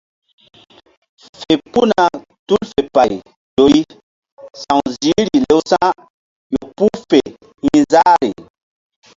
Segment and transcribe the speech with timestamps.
[1.39, 2.05] Fe puhna
[2.47, 3.11] tul fe pay
[3.55, 3.81] ƴo ri
[4.61, 5.85] sa̧w ziihri lewsa̧
[6.51, 7.19] ƴo puh fe
[7.63, 8.31] hi̧ záhri.